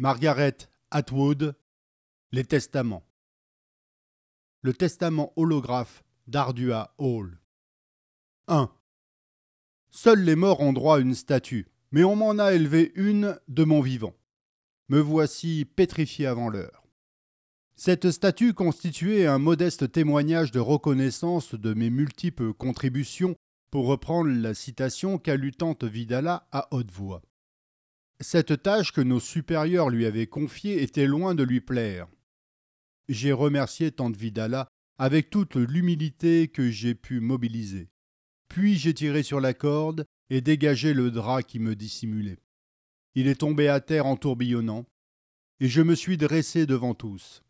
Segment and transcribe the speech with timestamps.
[0.00, 0.56] Margaret
[0.92, 1.56] Atwood
[2.30, 3.04] Les Testaments
[4.62, 7.40] Le testament holographe d'Ardua Hall
[8.46, 8.70] 1.
[9.90, 13.64] Seuls les morts ont droit à une statue, mais on m'en a élevé une de
[13.64, 14.14] mon vivant.
[14.88, 16.86] Me voici pétrifié avant l'heure.
[17.74, 23.34] Cette statue constituait un modeste témoignage de reconnaissance de mes multiples contributions,
[23.72, 27.20] pour reprendre la citation qu'a Vidala à haute voix.
[28.20, 32.08] Cette tâche que nos supérieurs lui avaient confiée était loin de lui plaire.
[33.08, 37.88] J'ai remercié tante Vidala avec toute l'humilité que j'ai pu mobiliser.
[38.48, 42.38] Puis j'ai tiré sur la corde et dégagé le drap qui me dissimulait.
[43.14, 44.84] Il est tombé à terre en tourbillonnant,
[45.60, 47.42] et je me suis dressé devant tous.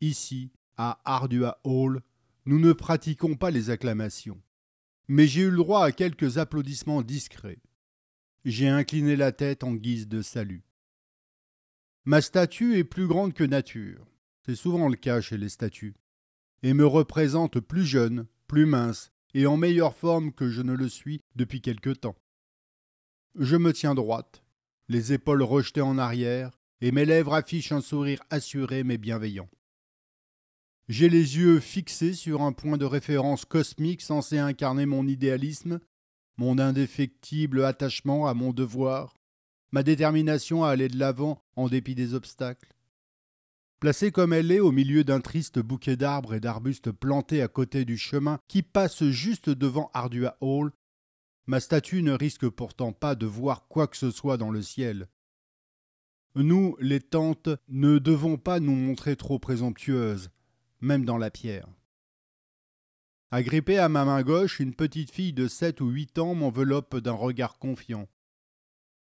[0.00, 2.02] Ici, à Ardua Hall,
[2.46, 4.40] nous ne pratiquons pas les acclamations,
[5.08, 7.58] mais j'ai eu le droit à quelques applaudissements discrets.
[8.46, 10.64] J'ai incliné la tête en guise de salut.
[12.06, 14.06] Ma statue est plus grande que nature,
[14.46, 15.94] c'est souvent le cas chez les statues,
[16.62, 20.88] et me représente plus jeune, plus mince et en meilleure forme que je ne le
[20.88, 22.16] suis depuis quelque temps.
[23.38, 24.42] Je me tiens droite,
[24.88, 29.50] les épaules rejetées en arrière, et mes lèvres affichent un sourire assuré mais bienveillant.
[30.88, 35.78] J'ai les yeux fixés sur un point de référence cosmique censé incarner mon idéalisme,
[36.36, 39.14] mon indéfectible attachement à mon devoir,
[39.72, 42.74] ma détermination à aller de l'avant en dépit des obstacles.
[43.80, 47.86] Placée comme elle est au milieu d'un triste bouquet d'arbres et d'arbustes plantés à côté
[47.86, 50.72] du chemin qui passe juste devant Ardua Hall,
[51.46, 55.08] ma statue ne risque pourtant pas de voir quoi que ce soit dans le ciel.
[56.34, 60.30] Nous, les tantes, ne devons pas nous montrer trop présomptueuses,
[60.80, 61.66] même dans la pierre.
[63.30, 67.12] Agrippée à ma main gauche, une petite fille de sept ou huit ans m'enveloppe d'un
[67.12, 68.08] regard confiant.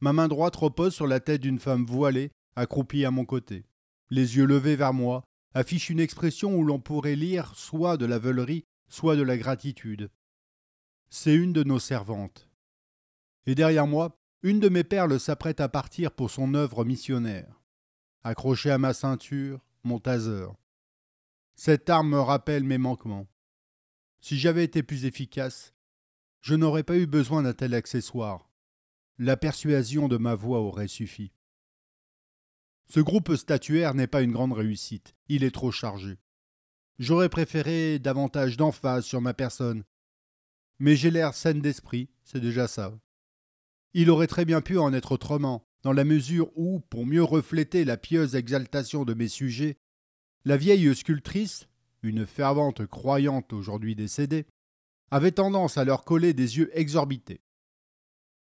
[0.00, 3.64] Ma main droite repose sur la tête d'une femme voilée, accroupie à mon côté
[4.10, 8.18] les yeux levés vers moi, affiche une expression où l'on pourrait lire soit de la
[8.18, 10.10] veulerie, soit de la gratitude.
[11.08, 12.48] C'est une de nos servantes.
[13.46, 17.62] Et derrière moi, une de mes perles s'apprête à partir pour son œuvre missionnaire.
[18.22, 20.48] Accroché à ma ceinture, mon taser.
[21.54, 23.26] Cette arme me rappelle mes manquements.
[24.28, 25.72] Si j'avais été plus efficace,
[26.40, 28.50] je n'aurais pas eu besoin d'un tel accessoire.
[29.18, 31.30] La persuasion de ma voix aurait suffi.
[32.86, 36.18] Ce groupe statuaire n'est pas une grande réussite, il est trop chargé.
[36.98, 39.84] J'aurais préféré davantage d'emphase sur ma personne.
[40.80, 42.98] Mais j'ai l'air saine d'esprit, c'est déjà ça.
[43.94, 47.84] Il aurait très bien pu en être autrement, dans la mesure où, pour mieux refléter
[47.84, 49.78] la pieuse exaltation de mes sujets,
[50.44, 51.68] la vieille sculptrice,
[52.02, 54.46] une fervente croyante aujourd'hui décédée,
[55.10, 57.40] avait tendance à leur coller des yeux exorbités.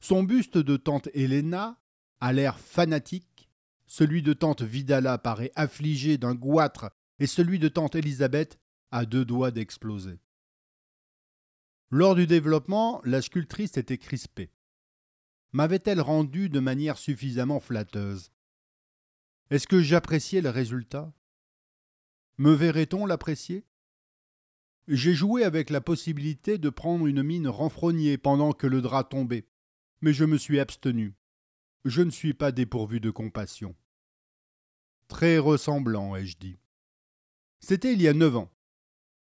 [0.00, 1.80] Son buste de tante Helena,
[2.20, 3.48] à l'air fanatique,
[3.86, 8.58] celui de tante Vidala paraît affligé d'un goitre et celui de tante Élisabeth
[8.90, 10.18] a deux doigts d'exploser.
[11.90, 14.50] Lors du développement, la sculptrice était crispée.
[15.52, 18.32] M'avait-elle rendu de manière suffisamment flatteuse?
[19.50, 21.12] Est-ce que j'appréciais le résultat?
[22.38, 23.64] Me verrait-on l'apprécier?
[24.88, 29.48] J'ai joué avec la possibilité de prendre une mine renfrognée pendant que le drap tombait,
[30.00, 31.16] mais je me suis abstenu
[31.86, 33.76] je ne suis pas dépourvu de compassion.
[35.08, 36.58] Très ressemblant, ai-je dit.
[37.60, 38.50] C'était il y a neuf ans.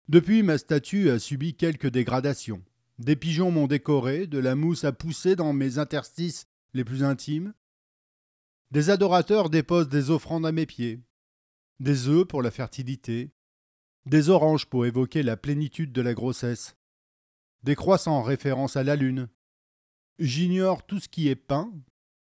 [0.07, 2.63] Depuis, ma statue a subi quelques dégradations.
[2.97, 7.53] Des pigeons m'ont décoré, de la mousse a poussé dans mes interstices les plus intimes.
[8.71, 11.01] Des adorateurs déposent des offrandes à mes pieds,
[11.79, 13.31] des œufs pour la fertilité,
[14.05, 16.75] des oranges pour évoquer la plénitude de la grossesse,
[17.63, 19.29] des croissants en référence à la lune.
[20.19, 21.73] J'ignore tout ce qui est peint,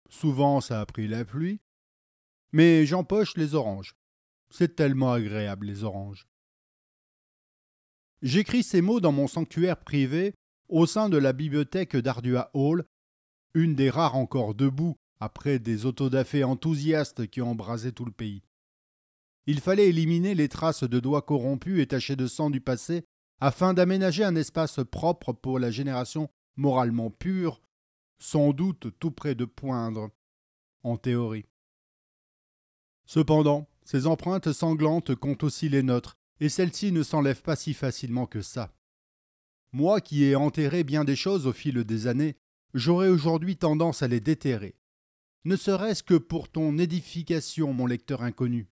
[0.09, 1.61] Souvent, ça a pris la pluie.
[2.51, 3.95] Mais j'empoche les oranges.
[4.49, 6.27] C'est tellement agréable, les oranges.
[8.23, 10.33] J'écris ces mots dans mon sanctuaire privé
[10.67, 12.85] au sein de la bibliothèque d'Ardua Hall,
[13.53, 18.43] une des rares encore debout après des autodafés enthousiastes qui ont embrasé tout le pays.
[19.49, 23.03] Il fallait éliminer les traces de doigts corrompus et tachés de sang du passé
[23.39, 27.59] afin d'aménager un espace propre pour la génération moralement pure
[28.19, 30.11] sans doute tout près de poindre,
[30.83, 31.47] en théorie.
[33.05, 38.27] Cependant, ces empreintes sanglantes comptent aussi les nôtres, et celles-ci ne s'enlèvent pas si facilement
[38.27, 38.71] que ça.
[39.71, 42.37] Moi qui ai enterré bien des choses au fil des années,
[42.75, 44.75] j'aurais aujourd'hui tendance à les déterrer,
[45.43, 48.69] ne serait-ce que pour ton édification, mon lecteur inconnu.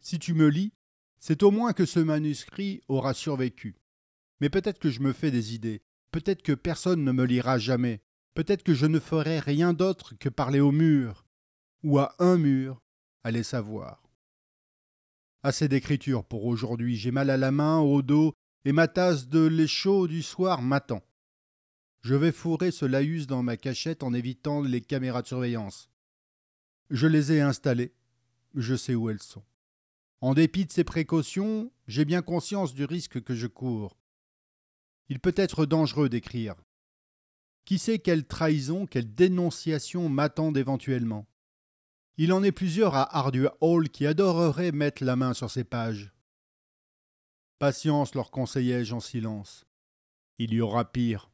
[0.00, 0.72] Si tu me lis,
[1.18, 3.76] c'est au moins que ce manuscrit aura survécu.
[4.40, 8.00] Mais peut-être que je me fais des idées, peut-être que personne ne me lira jamais,
[8.34, 11.26] Peut-être que je ne ferai rien d'autre que parler au mur,
[11.82, 12.80] ou à un mur,
[13.24, 14.02] allez savoir.
[15.42, 19.40] Assez d'écriture pour aujourd'hui, j'ai mal à la main, au dos, et ma tasse de
[19.40, 21.02] lait chaud du soir m'attend.
[22.02, 25.90] Je vais fourrer ce laïus dans ma cachette en évitant les caméras de surveillance.
[26.88, 27.92] Je les ai installées,
[28.54, 29.44] je sais où elles sont.
[30.20, 33.96] En dépit de ces précautions, j'ai bien conscience du risque que je cours.
[35.08, 36.56] Il peut être dangereux d'écrire.
[37.64, 41.26] Qui sait quelle trahison, quelle dénonciation m'attendent éventuellement
[42.18, 46.12] Il en est plusieurs à Ardua Hall qui adoreraient mettre la main sur ces pages.
[47.58, 49.66] Patience, leur conseillai-je en silence.
[50.38, 51.29] Il y aura pire.